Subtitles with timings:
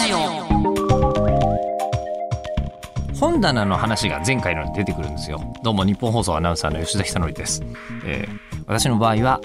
[0.00, 0.16] ジオ。
[3.18, 5.40] 本棚の話が前回のに出てくるんですよ。
[5.62, 7.62] どうも日本放送アナウンサーの吉田久典です、
[8.04, 9.40] えー私の場合は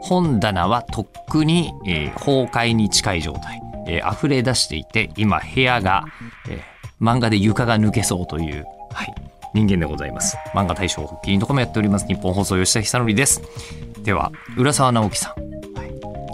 [0.00, 6.04] 本棚はとっくに、えー崩壊に近い状態、えー溢れ出していて今部屋が、
[6.48, 6.60] えー
[7.00, 9.14] 漫画で床が抜けそうという、はい、
[9.52, 10.36] 人間でございます。
[10.54, 13.42] 漫画大賞発起人とかもやっております日本放送吉田久典です。
[14.02, 15.44] では浦沢直樹さん。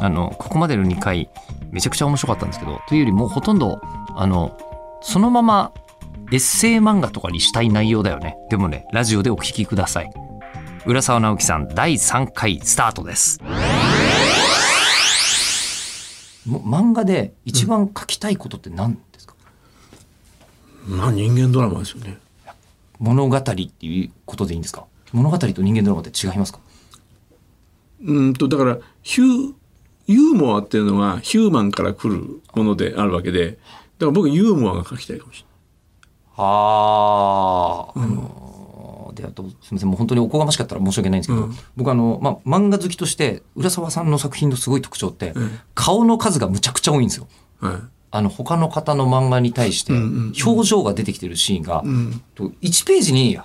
[0.02, 1.28] あのここまでの2回
[1.70, 3.80] めちゃくちゃ面白かったんですけどというよりもうほとんど
[4.16, 4.56] あの
[5.02, 5.72] そのまま
[6.32, 8.36] エッセイ漫画とかにしたい内容だよね。
[8.50, 10.10] でもねラジオでお聞きください。
[10.86, 13.38] 浦沢直樹さん第3回スタートです。
[16.46, 19.34] もう漫画で一番書きたいことって何ですか、
[20.86, 22.18] まあ人間ドラマですよね。
[22.98, 24.86] 物語っていうことでいいんですか？
[25.12, 26.60] 物語と人間ドラマって違いますか？
[28.02, 29.54] うんとだからヒュ
[30.06, 35.44] ユーモアっていうのはヒューマンから来るものであるわけでだから僕ユーモアが書きたいかもし
[36.36, 37.92] あ。
[37.94, 41.54] あ、あのであとすみませんもう本当におこがましかったら申し訳ないんですけど、うん。
[41.76, 45.34] 僕あの、まあ、漫画好きとして浦沢さんの作品のすごい特徴って、
[45.74, 47.26] 顔の数がむちゃくちゃ多いんですよ。
[47.62, 47.76] れない。
[47.78, 47.82] はい。
[48.12, 50.32] あの他の方の漫画に対してうんうんうん。
[50.44, 53.38] 表情が出てきてるシーンが、んと1ページに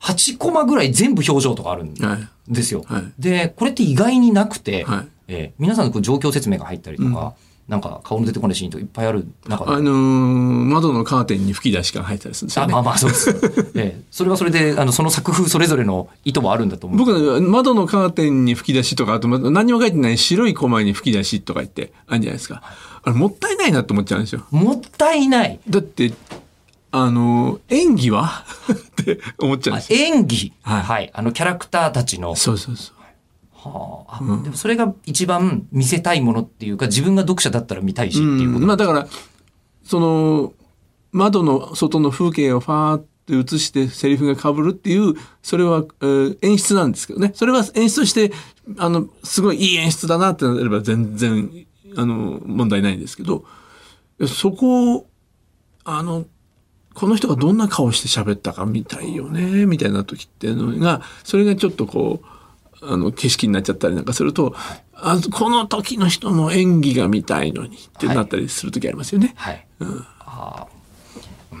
[0.00, 2.28] 8コマぐらい全部表情とかあるんはい。
[2.52, 2.84] ですよ。
[2.86, 3.12] はい。
[3.18, 7.34] でこれって意外になくて、はいえー皆さんのこう状況説明が入ったりとか、
[7.68, 12.72] なんか顔の出てこないシーンとかいっぱいある中であのー窓のカーテンに吹き出しが入ったりするんですよね。
[12.72, 13.70] あまあまあそうです。
[13.74, 16.98] ええ、それはそれであのその作風それぞれの意図もあるんだと思う。
[16.98, 22.62] 僕は窓のカーテンに吹き出しとかあとま何にも書いてない白いコマに吹き出しとか言ってあるんじゃないですか。
[23.02, 24.44] あれもったいないなと思っちゃうんですよ。
[24.50, 25.60] もったいない。
[25.68, 26.12] だって
[26.90, 28.44] あのー演技は？
[28.72, 29.98] って思っちゃうんあですよ。
[29.98, 32.94] 演技、は、はいいあのキャラクターたちの、そうそうそう。
[33.60, 38.66] はあ、あでもそれが一番見せたいものっていうか自分が読者だったら見たいしっていうこと。
[38.66, 39.08] まあだから
[39.82, 40.52] その
[41.10, 47.32] 窓の外の風景をファーって映してセリフがかぶるっていうそれは、えー演出なんですけどね。
[47.34, 48.32] それは演出として
[48.78, 51.50] あのすごいいい演出だなってなれば全然
[51.96, 53.44] あの問題ないんですけど。
[54.26, 55.06] そこを
[55.84, 56.26] あの
[56.94, 62.26] この人がどんな顔して喋ったか見たいよねみたいな時っていうのがそれがちょっとこう
[62.82, 64.54] あの景色になっちゃったりなんかすると
[64.94, 69.34] あこの時の人の演技が見たいのにってなったりする時ありますよね。
[69.36, 69.66] はい。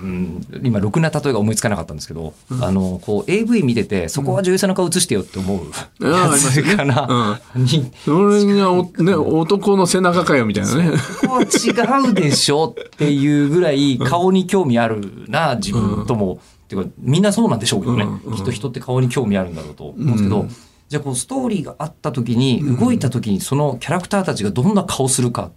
[0.00, 5.58] ん、今ろくな例えが思いつかなかったんですけど、あのこう AV 見ててそこは女優さんの顔映してよって思う。
[6.04, 10.90] やつかな、にそれがお、ね、男の背中かよみたいなね。
[11.22, 18.36] ここは違うでしょっていうぐらい顔に興味あるな自分とも、っていうかみんなそうなんでしょうけどね、うん。
[18.36, 20.46] きっと人って顔に興味あるんだろうと思うんですけど、
[20.88, 25.50] じゃあこうストーリーがあった時に動いた時にそのキャラクターたちがどんな顔するか。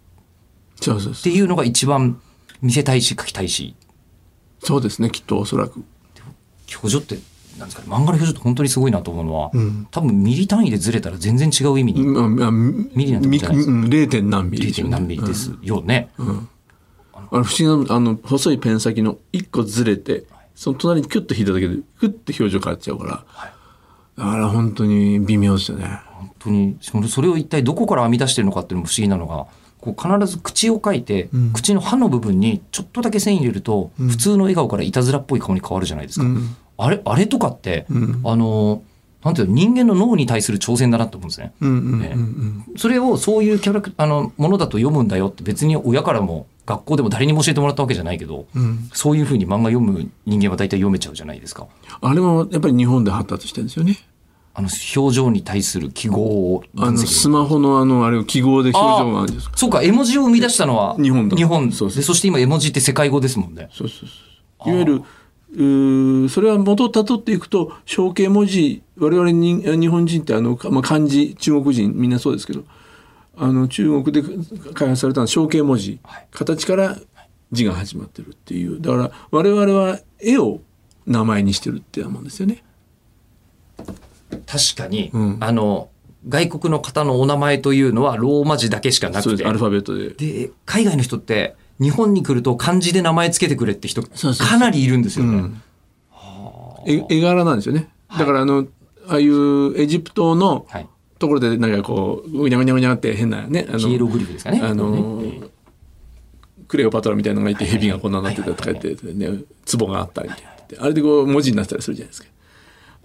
[0.82, 2.20] っていうのが一番
[2.62, 3.76] 見せたいし描きたいし。
[4.64, 5.84] そうですね、きっとおそらく。
[6.74, 7.20] 表情って
[7.58, 9.88] なんですかね漫画の表情って本当にすごいなと思うのは、ん。
[9.92, 13.70] 多分ミリ単位でずれたら全然違う意味にまあまあ、ミリなんてじゃないです。
[13.70, 14.10] 0.
[14.10, 14.68] 点何ミリ。
[14.68, 14.90] でしょ 0.
[14.90, 16.10] 何ミリですよね。
[17.14, 20.26] あの不思議なあの細いペン先の一個ずれて
[20.56, 23.26] その隣にキュッと引いただけでクッて表情変わっちゃうから、
[24.22, 26.00] だから本当に微妙ですよね。
[26.06, 26.78] 本当に
[27.10, 29.48] それを一体どこから編み出してるのかっていうのも不思議なのが
[29.80, 36.26] こう必ず口を描いて、口の歯の部分にちょっとだけ線入れると、普通の笑顔からいたずらっぽい顔に変わるじゃないですか。
[36.26, 38.82] うんあれあれとかって、んあの
[39.24, 41.54] なんていうの人間の脳に対する挑戦だなと思うんですね。
[42.76, 51.68] それをそういうキャラクあのものだと読むんだよって別に親からも学校でも誰にも教えてもらったわけじゃないけど、うんそういうふうに漫画読む人間は大体読めちゃうじゃないですか。
[52.02, 54.00] あれもやっぱり日本で発達してるんですよね。
[54.54, 56.22] あの表情に対する記号
[56.54, 59.58] をあのスマホのあのあれを記号で表情があるんですか？
[59.58, 63.70] そうか、絵文字を生み出したのは日本だ日本そで、そして今絵文字って世界語ですもんね。
[63.72, 64.70] そうそうそう。
[64.70, 65.04] いわゆる
[65.54, 72.64] うーそれは元をたどっていくと象形文字我々に日本人ってあの、まあ、漢字中国人みんなそうですけど
[73.38, 74.22] あの中国で
[74.74, 76.98] 開発されたのは象形文字、はい形から
[77.52, 80.62] 字が始まってるっていうだから我々は絵を
[81.06, 82.64] 名前にしてるっていうもんですよね。
[84.52, 85.38] 確かに、うん。
[85.40, 85.90] あの、
[86.28, 89.46] 外国の方のお名前というのはローマ字だけしかなくて。
[89.46, 90.10] アル、ファベットで。
[90.10, 95.32] で、海外の人って日本に来ると漢字で名前つけてくれって人かなりいるんですよね。
[95.38, 95.62] うん。
[96.86, 97.90] 絵絵柄なんですよね。
[98.18, 98.68] だからあの、
[99.08, 100.88] ああいうエジプトのはい。
[101.18, 104.60] ところでなんかこうぐにゃぐにゃぐにゃって変なねあのヒエログリフですかね。
[104.60, 105.22] あの
[106.68, 109.44] クレオパトラみたいなのがいて蛇がこんなになってたとか言ってね
[109.78, 110.30] 壺があったり
[110.80, 112.30] あれでこう文字になったりするじゃないですか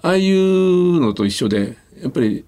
[0.06, 2.44] ああいうのと一緒でやっぱり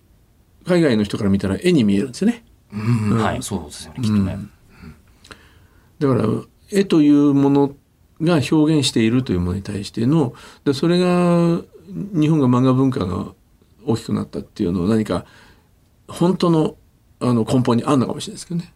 [0.65, 4.37] 海外の人から見たら絵に見えるんですよねうんはい、そうですよね、きっとね。
[5.99, 6.25] だから
[6.71, 7.75] 絵というもの
[8.21, 10.35] が表現しているというものに対しての
[10.65, 13.33] でそれが日本が漫画文化が
[13.87, 15.25] 大きくなったっていうのは何か
[16.09, 16.77] 本当の
[17.21, 18.73] あの根本にあるのかもしれないですけどね。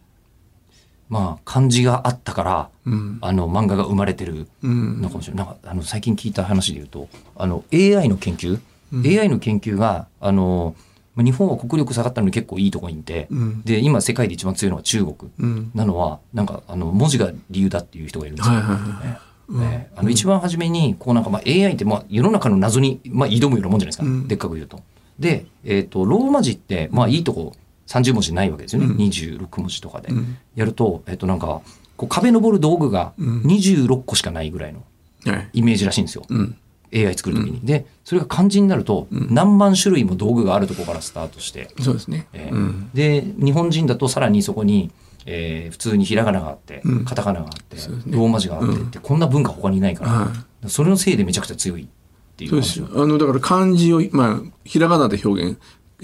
[1.09, 5.45] まあ漢字があったから、うんあの漫画が生まれてるうんのかもしれない。
[5.45, 8.59] なんかあの最近聞いた話で言うと、あの AI の研究、
[9.01, 10.75] AI の研究があの
[11.15, 13.61] まあ日本は国力下がったのに結構いいところにいて、うん。
[13.63, 15.71] で今世界で一番強いのは中国うん。
[15.73, 18.55] なのはなんかあの文字が理由だっていう人がいるんですよ。
[18.55, 19.19] はいはいは
[19.49, 19.91] いね。
[19.95, 24.27] あの一番初めにこうなんかまあ AI ってまあ世の中の謎にまあ挑むようなもんじゃないですか、うん。
[24.27, 24.79] でっかく言うと。
[25.19, 27.53] で、えー、とローマ字ってまあいいとこ
[27.87, 28.97] 30文字ないわけですよね、うん。
[28.97, 30.37] 26文字とかで、うん。
[30.55, 31.61] やると,、えー、となんか
[31.95, 33.41] こう壁登る道具がうん。
[33.41, 34.83] 26個しかないぐらいの
[35.25, 35.49] はい。
[35.53, 36.57] イメージらしいんですよ、うん
[36.93, 37.59] AI 作るときに。
[37.63, 39.27] でそれが漢字になるとうん。
[39.31, 42.27] 何万種類も道具があるところからスタートして、そうですね。
[42.33, 42.89] えーうん。
[42.93, 44.91] で日本人だとさらにそこに、
[45.25, 47.05] えー普通にひらがながあって、うん。
[47.05, 47.83] カタカナがあって、ね。
[48.07, 48.87] ローマ字があってうん。
[48.87, 50.31] って、こんな文化他にないから、は
[50.65, 50.69] い。
[50.69, 51.87] それのせいでめちゃくちゃ強いっ
[52.35, 52.49] ていう。
[52.51, 52.87] そうですよ。
[52.93, 55.57] あのだから漢字をまあひらがなで表現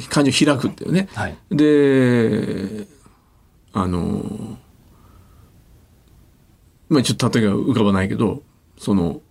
[0.09, 1.09] 漢字を開くっていうね。
[1.13, 1.35] はい。
[1.51, 2.87] で
[3.73, 4.57] あの
[6.89, 8.41] まあちょっと例えが浮かばないけど
[8.77, 9.21] その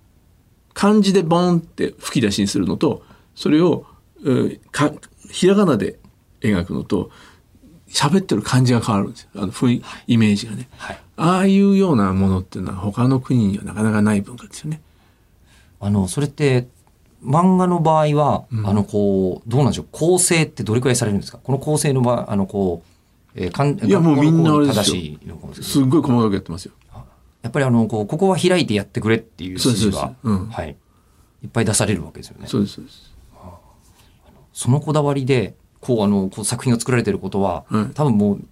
[0.78, 3.02] 漢字でボンって吹き出しにするのと
[3.34, 3.84] それを、
[4.20, 4.92] えーか
[5.28, 5.98] ひらがなで
[6.40, 7.10] 描くのと
[7.88, 9.30] 喋ってる感じが変わるんですよ。
[9.34, 10.69] あの雰囲イメージがね。
[10.76, 10.98] はい。
[11.16, 14.80] ああいうようなものっていうのは他の国にはなかなかない文化ですよね。
[15.80, 16.69] あのそれって
[17.24, 19.88] 漫画の場合は、あのこうどうなんでしょう。
[19.90, 21.38] 構成ってどれくらいされるんですか？
[21.38, 22.82] この構成の場合あのこ
[23.36, 25.02] う、えー、かんいやもうみんなあれですよ。
[25.60, 26.72] すっごい細かくやってますよ。
[27.43, 30.49] やっぱりあのこうここは開いてやってくれっていう指示が、そうん。
[30.49, 30.76] はい、
[31.43, 32.46] いっぱい出されるわけですよね。
[32.46, 33.17] そうですそうです。
[34.52, 37.94] そのこだわりでこうあのこう作品が作られてることは、はい。
[37.94, 38.44] 多分もう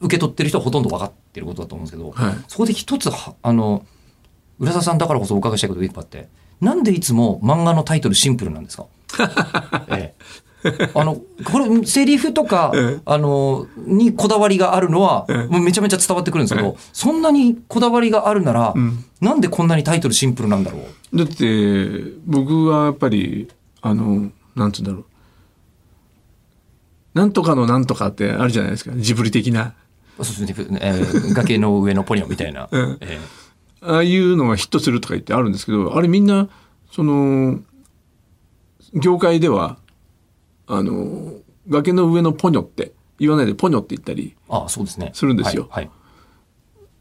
[0.00, 2.34] 受け取ってる人はほとんど分かってることだと思うんですけど、はい。
[2.48, 3.86] そこで一つはあの
[4.58, 6.28] 浦沢さんだからこそお伺いしたいことがいっぱいあって
[6.60, 8.86] なんでいつも漫画のタイトルシンプルなんですか、
[9.88, 10.14] ええ、
[10.94, 13.00] あのこれセリフとか、ええ。
[13.04, 15.36] あのにこだわりがあるのは、ええ。
[15.46, 19.04] もうめちゃめちゃ伝わってくるんですけど、えそんなにこだわりがあるなら、ん。
[19.20, 20.78] なんでこんなにタイトルシンプルなんだろ
[21.12, 21.16] う？
[21.16, 23.48] だって僕はやっぱり
[23.82, 25.04] あのなんつうんだろう。
[27.14, 28.92] なんとかのなんとかってあるじゃないですか。
[28.96, 29.74] ジブリ的な。
[30.22, 32.68] そうですね、えー崖の上のポニョみたいな。
[32.72, 33.18] うんえ。
[33.82, 36.48] ああいうのがヒットするとか言ってあるんですけどあれみんな
[36.90, 37.60] その
[38.94, 39.76] 業界では
[40.66, 41.32] あの
[41.68, 45.10] 崖の上のポニョって言わないでポニョって言ったりああそうですね。
[45.14, 45.84] するんですよはい。
[45.84, 46.06] はい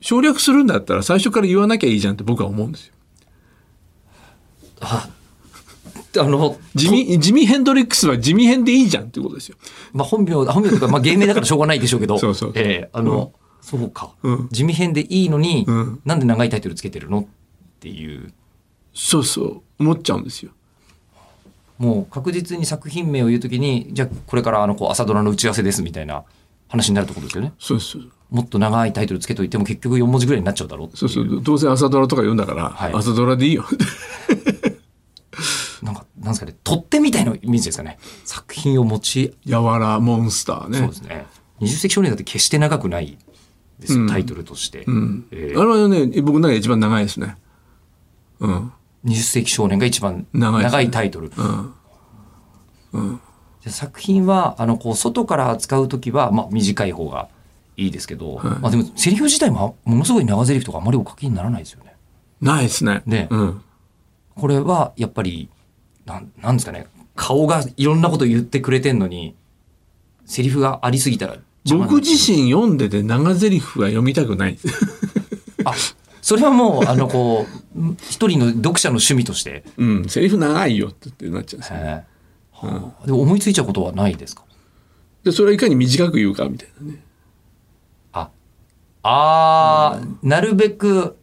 [0.01, 2.93] 省略するんだったら最初から言わなきゃいいじゃんって僕は思うんですよ。
[4.81, 5.09] あ
[6.19, 9.57] あの、地味ジミヘンドリックスは地味編でいいじゃんってことですよ。
[9.93, 17.25] まあ、本名、本名というか、まあ、芸名だからしょうがないでしょうけど、 そうそうええあの、そうか、うん地味編でいいのに、うんなんで長いタイトルつけてるのっ
[17.79, 18.31] ていう、
[18.93, 20.51] そうそう思っちゃうんですよ。
[21.77, 26.23] もう確実に作品名を言うときに、じゃあこれからあの、こう、朝ドラの打ち合わせですみたいな
[26.67, 27.53] 話になるってことですよね。
[27.59, 33.65] そうそうもっと長いタイトルつけといても結局4文字ぐらいになっちゃうだろうそうそうどうせ朝ドラとか言うんだから、はい朝ドラでいいよ。
[35.83, 37.99] なんか、なんですかね、取っ手みたいなイメージですかね。
[38.23, 40.77] 作品を持ちやわらモンスターね。
[40.79, 41.25] そうですね。
[41.59, 43.17] 二十世紀少年だって決して長くない
[43.79, 44.83] ですよ、うんタイトルとして。
[44.87, 47.37] うんえーあれはね僕の中で一番長いですね。
[48.39, 48.71] うん
[49.05, 51.31] 二十世紀少年が一番長いタイトル。
[52.93, 53.19] うん
[53.63, 57.29] で作品は、あの、こう、外から扱うときは、まあ、短い方が
[57.77, 61.95] いいですけど、はいまあ、でも、セリフ自体も、ものすごい長セリフとかあまりお書きにならないですよね。
[62.41, 63.01] ないですね。
[63.07, 63.61] ねうん
[64.35, 65.49] これは、やっぱり、
[66.05, 69.35] なん、なんですかね、顔がいろんなこと言ってくれてんのに、
[70.25, 71.37] セリフがありすぎたら
[71.69, 74.57] 僕自身読んでて長台詞は読みたくない。
[75.65, 75.73] あ、
[76.25, 77.79] それはもう、あの、こう、
[78.09, 81.75] 一人の読者の趣味として、うんセリフ長いよってなっちゃうんですよ。
[81.79, 81.87] えー
[82.67, 84.43] はあでも思いついちゃうことはないですか？
[85.25, 87.03] でそれはいかに短く言うかみたいなね。
[88.13, 88.29] あ、
[89.03, 91.15] あー、なるべく、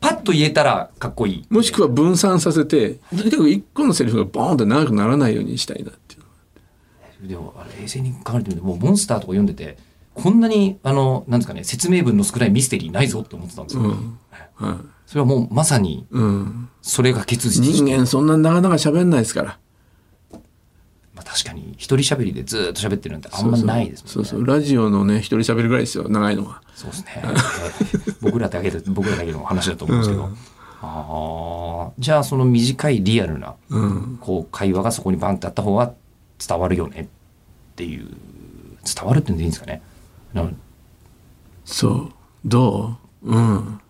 [0.00, 1.44] パッと言えたらかっこいい。
[1.50, 6.18] もしくは分散させてとにかく一個のセリフがボーンって長くならないようにしたいなってい
[7.24, 7.28] う。
[7.28, 9.76] でも、あれ冷静に考えてみると、もうモンスターとか読んでて、
[10.14, 13.82] こんなに、あの、なんですかね、説明文の少ないミステリーないぞって思ってたんですよ。
[13.82, 14.18] うん
[14.54, 19.58] はいそれはもうまさに、うん、それが結実人間そんな長々喋んないですから。
[21.14, 24.12] まあ、確かに、一人喋りでずーっと喋ってるなんてあんまないですもんね。
[24.14, 26.62] そうそうラジオのね一人喋るぐらいですよ長いのは。
[26.74, 27.22] そうですね。
[27.22, 30.30] え ー僕らだけで、僕らだけの話だと思うんですけど。
[30.80, 35.92] ああ、じゃあその短いリアルな、うん、こう、会話がそこにバンってあった方が
[36.44, 38.08] 伝わるよねっていう、
[38.84, 39.82] 伝わるってんでいいんですかね。
[40.34, 40.50] な
[41.64, 42.12] そう。
[42.44, 43.34] どう？
[43.34, 43.80] うん。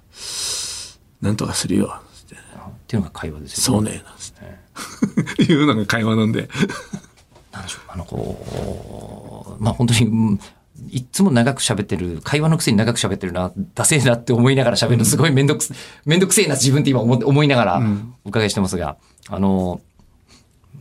[1.21, 2.01] なんとかするよ。
[2.15, 2.37] つって。
[2.37, 2.39] っ
[2.87, 4.33] ていうのが会話ですよそうねなんつっ
[5.37, 5.43] て。
[5.53, 6.49] いうのが会話なんで。
[7.53, 7.83] なんでしょう。
[7.89, 10.41] あのこうまあ本当にうん
[10.91, 15.73] いっつも長く喋ってる会話のくせに長く喋ってるなダセえなって思いながら喋るのすごいめんどくせ
[16.05, 17.83] めんどくせえな自分って今思って思いながら
[18.25, 18.97] お伺いしてますが、
[19.29, 19.81] あの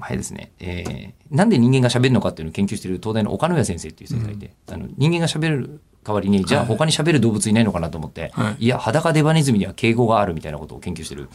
[0.09, 8.65] 前ですね、えーなんで人間が喋るのかっていうのを研究している東大の岡野谷先生っていう先生がいて、あの人間が喋る代わりにじゃあ他に喋る動物いないのかなと思って、はい。
[8.65, 11.27] い、や裸デバネズミには敬語があるみたいなことを研究してる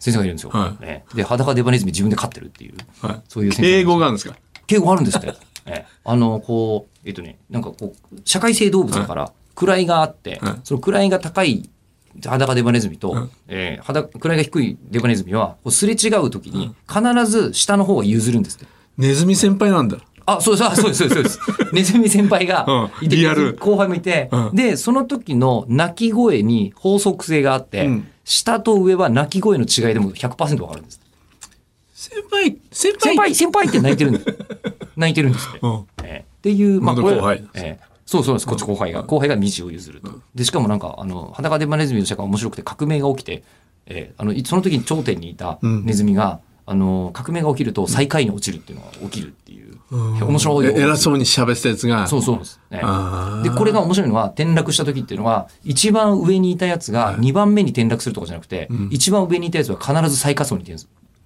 [0.00, 0.50] 先生がいるんですよ。
[0.50, 0.84] はい。
[0.84, 3.22] ねで裸デバネズミ自分で飼ってるっていう、はい。
[3.26, 4.36] そういう先生敬語があるんですか？
[4.66, 5.28] 敬語あるんですって。
[5.64, 10.54] ええあの、こう、えっとね、なんかこう、社会性動物だから、位があって、はい。
[10.64, 11.70] その位が高い
[12.22, 18.66] 裸デバネズミと、はいえー裸位が低いデバネズミは、すれ違う時に、必ず下の方が譲るんですって。
[18.98, 19.98] ネズミ先輩なんだ。
[20.26, 21.70] あ、そうです、あそうです、そうです、そうです。
[21.74, 23.06] ネズミ先輩がうん。
[23.06, 23.54] いて、リアル。
[23.54, 24.54] 後輩もいて、うん。
[24.54, 28.08] で、その時の鳴き声に法則性があって、うん。
[28.24, 31.00] 下と上は鳴き声の違いでも100%わかるんです。
[31.92, 33.34] 先輩先輩。
[33.34, 34.26] 先輩、って泣いてるんです。
[34.96, 35.58] 泣いてるんですって。
[35.62, 35.84] うん。
[36.04, 36.22] えー。
[36.22, 38.46] っていう、まあ、これ後輩えーそうそうです。
[38.46, 39.02] こっち後輩が。
[39.04, 40.20] 後輩が道を譲ると。
[40.34, 43.42] で、しかもなんか、あの、裸デバネズミの社会面白くて革命が起きて、
[43.86, 52.06] えーあの、いその時に頂点にいたネズミが、あの、革命が起きると最下位に落ちるっていうのが起きるっていう、面白い偉そうに喋ったやつが。
[52.06, 52.82] そうそうです、ね
[53.42, 60.76] で、これが面白いのは、転落した時っていうのは、一番上にいたやつが2番目に転落するとかじゃなくて、一番上にいたやつは必ず最下層に転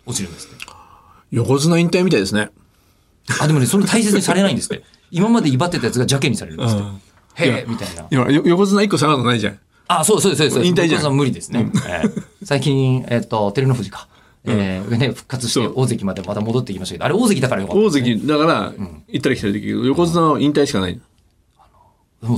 [0.07, 0.49] 落ちるんです。
[1.33, 2.51] 横綱引退みたいですね。
[3.41, 4.85] あ、でもね、それ大切にされないんですって。
[5.11, 6.79] 今まで威張ってたやつが邪気にされるんですっ
[7.37, 8.07] へえ、みたいな。
[8.11, 9.59] 今よ横綱一個下がるのないじゃん。
[9.89, 10.65] あ、そうそうそうです。
[10.65, 11.03] 引退じゃん。
[11.03, 11.71] 僕は無理ですね。
[11.87, 14.09] ええ最近、えっと、照ノ富士か。
[14.49, 15.73] えーね、復活してそう。
[15.75, 18.73] 大関までまた戻ってきましたけど、あれ大関だからよかった大関だから
[19.09, 21.01] 行ったり来たりできるけど横綱は引退しかない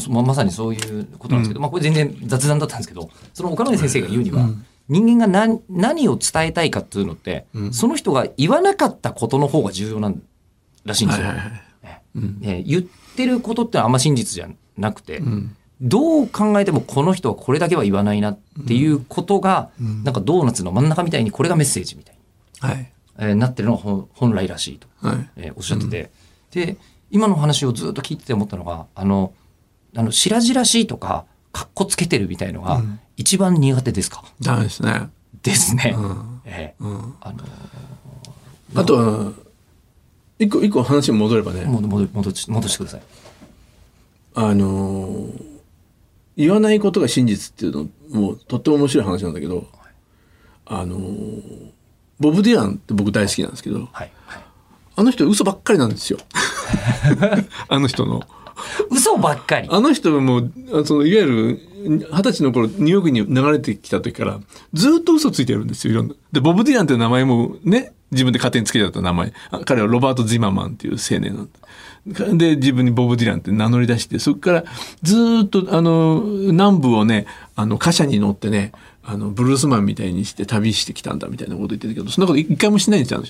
[0.09, 4.49] ままさにそういうことなんですけど、まあこれ全然雑談だったんですけど、その岡野先生が言うには、
[4.89, 10.23] 人間が何何を伝えたいかっていうのって、その人が言わなかったことの方が重要なん
[10.85, 11.27] らしいんですよ。
[12.19, 12.83] はいはいはいねね言っ
[13.17, 15.21] てることってのはあんま真実じゃなくて、
[15.81, 22.21] どう考えてもこの人はこれだけは言わないなっていうことが、なんかドーナツの真ん中みたいにこれがメッセージみたいに、
[22.61, 22.93] はい。
[23.21, 25.31] えーなってるのが本本来らしいと、はい。
[25.37, 26.11] えーおっしゃってて、
[26.51, 26.77] で
[27.11, 29.33] 今の話をずっと聞いてて思ったのがあの
[29.97, 32.83] あの白々しいとかかっこつけてるみたいのが
[33.17, 35.09] 一番苦手ですか、ダメですね。
[35.43, 35.95] ですね。
[35.97, 36.41] ん。
[36.45, 37.15] えーうん。
[37.21, 37.39] あの
[38.75, 39.33] あとは
[40.39, 43.03] 一個一個話に戻ればね戻戻戻し戻してください。
[44.35, 45.59] あのー
[46.37, 49.67] 言わないことが真実っていうのもとっても面白い話なんだけど、
[50.67, 51.71] あのー
[52.21, 54.43] ボブ・ディランって僕大好きなんですけどはいはい、
[54.97, 56.19] あの人嘘ばっかりなんですよ
[57.69, 58.23] あの人の。
[58.91, 59.69] 嘘ばっかり。
[59.71, 64.41] あの人もあそのいわゆる二十歳の頃ニューヨークに流れてきた時から
[64.73, 66.15] ずっと嘘ついてるんですよいろんな。
[66.33, 69.33] でボブ・ディランって名前もね自分で勝手につけちゃった名前。
[69.51, 72.27] あ彼はロバート・ジママンっていう青年なんだ。
[72.37, 74.65] で自分にボブ・ディランって名乗り出してそこから
[75.03, 78.73] ずーっとあの南部をねあの貨車に乗ってね
[79.05, 83.23] あのブルースマンみたいにして旅してきたんだみたいなこと言ってたけどそんなこと一回もしないんですよ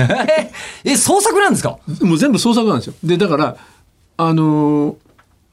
[0.84, 1.78] え、創作なんですか？
[2.00, 2.94] もう全部創作なんですよ。
[3.04, 3.56] で、だから、
[4.16, 4.96] あのー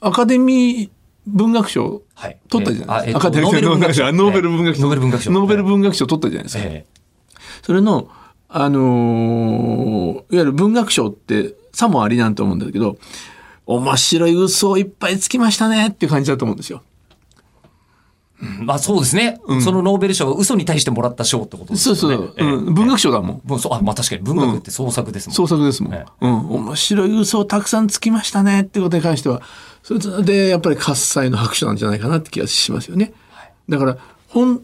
[0.05, 0.89] アカデミー
[1.27, 2.37] 文学賞はい。
[2.49, 3.19] 取ったじゃないですか。
[3.19, 4.81] アカデミー文学賞、ノーベル文学賞。
[4.83, 5.31] ノーベル文学賞。
[5.31, 6.07] ノーベル文学賞。
[6.07, 6.63] 取ったじゃないですか。
[6.65, 6.85] え
[7.61, 8.09] それの、
[8.55, 12.97] あのーいわゆる文学賞ってさもありなんと思うんだけど、
[13.65, 16.83] 面白い嘘をいっぱいつきましたねっていう感じだと思うんですよ。
[18.43, 21.99] えまあそうですね、そのノーベル賞は嘘に対してもらった賞ってことですよね。
[22.01, 22.73] そうそう、ええうん。
[22.73, 23.41] 文学賞だもん。
[23.43, 25.35] もうそうあまあ確かに文学って創作ですもん。
[25.35, 25.93] 創作ですもん。
[25.93, 26.51] ええうん。
[26.51, 29.41] 面白い嘘をたくさんつきましたねってことに関しては、
[29.81, 33.13] それでやっぱり喝采の拍手なんじゃないかなって気がしますよね。
[33.67, 34.61] だから、ほん、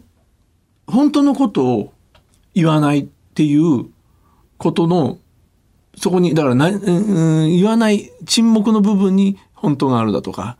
[0.86, 1.92] 本当のことを
[2.54, 3.86] 言わないっていう
[4.58, 5.18] ことの、
[5.96, 10.56] そこに、だからな、うん、言わない沈黙の部分に本当があるだとか、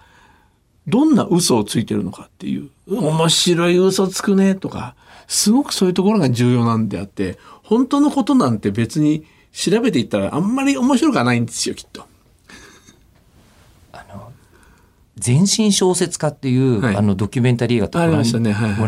[0.86, 4.94] どんな嘘をついてるのかっていう、面白い嘘つくねとか、
[5.28, 12.09] すごくそういうところが重要なんであって、本当のことなんて別に調べていったらあんまり面白くはないんですよ、きっと。
[15.20, 16.96] 全身小説家っていう、はい。
[16.96, 18.22] あのドキュメンタリー映画ってご覧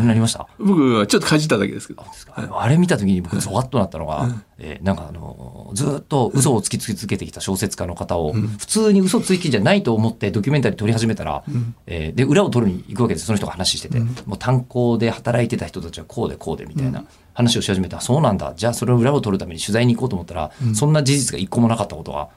[0.03, 0.49] になりました？
[0.59, 2.05] 僕はちょっとかじっただけですけど。
[2.35, 11.45] あれ見た時に僕ゾワッとなったのが、えーなんかあのずーっと嘘をつき続けてきた小説家の方を、普通に嘘つきじゃないと思ってドキュメンタリー撮り始めたら、
[11.87, 13.27] えーで裏を取るに行くわけです。
[13.27, 18.55] その人が話してて、もう炭鉱で働いてた人たちはこうでこうでみたいな話をし始めた、そうなんだ。
[18.57, 22.29] じゃあそれを裏を取るために取材に行こうと思ったら、そんな事実が一個もなかったことが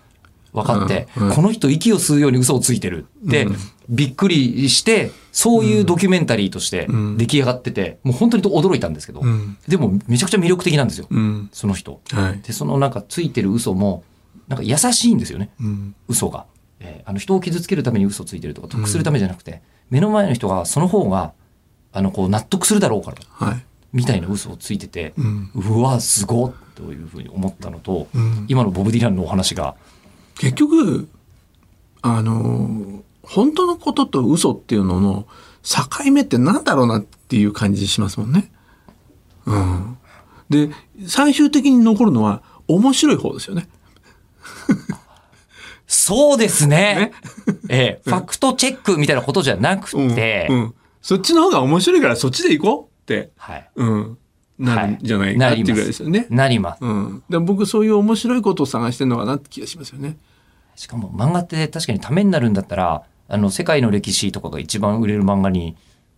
[0.55, 1.35] 分かって、うんうん。
[1.35, 3.47] この人息を吸うように嘘をついてるって、
[3.89, 7.17] びっくりして、そういうドキュメンタリーとしてうん。
[7.17, 9.57] 出来上がってて、もう本当に驚いたんですけど、うん。
[9.67, 11.49] でもめちゃくちゃ魅力的なんですよ、うん。
[11.51, 12.01] その人。
[12.11, 12.41] はい。
[12.41, 14.03] で、そのなんかついてる嘘も、
[14.47, 15.95] なんか優しいんですよね、うん。
[16.07, 16.45] 嘘が。
[16.79, 21.33] えーあの人を傷つけるために嘘ついてるとか、得するためじゃなくて、目の前の人がその方が、
[21.91, 23.65] あの、こう納得するだろうから、はい。
[23.93, 25.51] みたいな嘘をついてて、うん。
[25.53, 28.45] うわ、すごっというふうに思ったのと、うん。
[28.47, 29.75] 今のボブ・ディランのお話が、
[30.37, 31.07] 結局
[32.01, 35.27] あの本当のことと嘘っていうのの
[35.63, 38.51] 境目ってなんだろうなっていう感じしますもんね。
[39.45, 39.97] うん、
[40.49, 40.69] で
[41.07, 43.67] 最終的に残るのは面白い方ですよね。
[45.87, 46.77] そうですね。
[46.77, 47.11] ね
[47.69, 53.69] ええファクトチェックみたいなことじゃなくうんて、うん、そっちの方が面白いからそっちで行こうって、はい。
[53.75, 54.17] うん、
[54.57, 56.27] なるんじゃないかっていうぐらいまですよね。
[56.29, 56.83] なります。
[56.83, 60.17] うん、で僕そういう面白いことを探してるのかなって気がしますよね。
[60.75, 65.75] しかも漫画って確かにためになるんだったら、あの、世界の歴史とかが一番売れる漫画に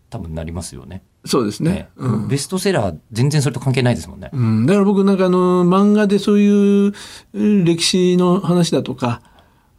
[0.09, 1.03] 多分なりますよね。
[1.25, 1.89] そうですねね。
[1.97, 4.29] うんベストセラー全然それと関係ないですもんね。
[4.31, 6.93] うん、だから僕なんかあの漫画でそういう
[7.33, 9.21] うん歴史の話だとか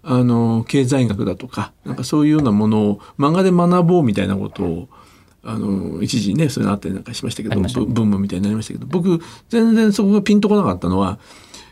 [0.02, 4.88] あの経済学だとかなんかそういうようなものを漫画で学ぼうみたいなことを
[5.44, 11.18] あの一時ねそういうのあったりなんかしましたけどブブームみたいになりましたけど僕全然そこがピンとこなかったのは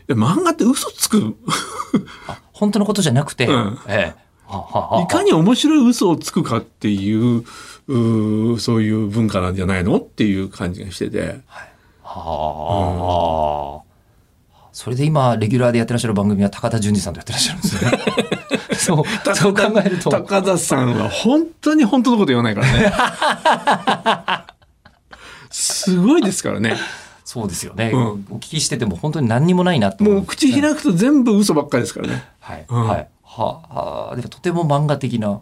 [0.07, 1.35] 漫画って嘘つく？
[2.53, 3.77] 本当のことじゃなくて、うん。
[3.87, 4.27] ええ。
[5.03, 7.43] いかに面白い嘘をつくかっていう
[7.87, 11.41] うーそういう文化なんじゃないのっていう感じがしてて。
[12.01, 13.83] は
[14.53, 17.91] あ、それで今、レギュラーでやってらっしゃる番組は高田純次さんとやってらっしゃるんですね。
[18.87, 20.09] そう、そう考えると。
[20.09, 24.47] 高田さんは本当に本当のこと言わないからね。
[25.49, 26.77] すごいですからね。
[27.23, 32.23] そうですよね、うんお聞きしてても本当に何にもないなと思もう口開くと全部嘘ばっかりですからね。
[32.39, 33.07] はい、うんはい。
[33.21, 35.41] はあ、でもとても漫画的な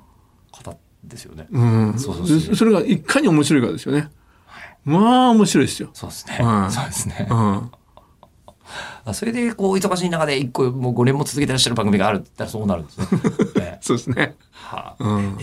[0.52, 1.46] 方ですよね。
[1.52, 2.00] うん。
[2.00, 4.10] そうそうそうでそれがいかに面白いかですよね。
[4.84, 5.90] まあ面白いですよ。
[5.94, 6.40] そうですね。
[6.42, 7.28] うんそうですね。
[7.30, 7.72] うん。
[9.06, 13.08] あそれでこう忙しい中で一個もう5年も続けてらっしゃる番組があるって言ったらそうなるんですね。
[13.58, 14.36] ええそうですね。
[14.52, 15.38] はあうん。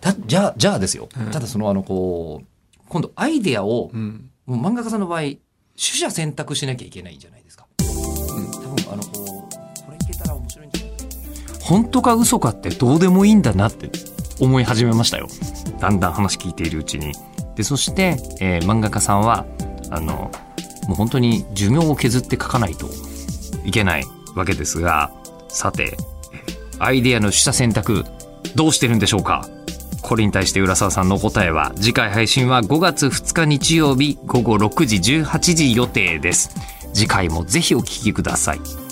[0.00, 1.08] だじゃあじゃあですよ。
[1.32, 2.46] ただそのあのこう
[2.88, 4.30] 今度アイデアを、うん。
[4.46, 5.38] もう漫画家さんの場合取
[5.76, 7.66] 捨選択しなきゃいけないんじゃないですか。
[7.78, 10.94] 多分あのこうこれいけたら面白いんじゃない
[11.62, 13.90] 本当か嘘かってどうでもいいんだなって
[14.40, 15.28] 思い始めましたよ
[15.80, 17.12] だんだん話聞いているうちに
[17.56, 19.46] でそして、えー漫画家さんは
[19.90, 20.30] あの
[20.86, 22.88] もう本当に寿命を削って書かないと
[23.64, 25.10] いけないわけですが
[25.48, 25.96] さて
[26.78, 28.04] アイデアの取捨選択
[28.54, 29.48] どうしてるんでしょうか？
[30.02, 36.50] これに対して浦沢さんの答えは次回配信は5月2日日曜日午後6時18時予定です。
[36.92, 38.83] 次回もぜひお聞きください。